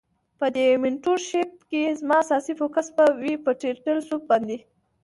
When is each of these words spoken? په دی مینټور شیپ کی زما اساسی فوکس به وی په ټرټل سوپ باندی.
په 0.39 0.45
دی 0.55 0.65
مینټور 0.83 1.19
شیپ 1.29 1.49
کی 1.69 1.81
زما 1.99 2.17
اساسی 2.23 2.53
فوکس 2.59 2.87
به 2.95 3.05
وی 3.21 3.33
په 3.43 3.51
ټرټل 3.61 3.97
سوپ 4.07 4.21
باندی. 4.29 4.57